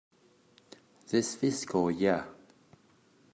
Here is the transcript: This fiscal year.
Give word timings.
This 1.09 1.35
fiscal 1.35 1.91
year. 1.91 2.25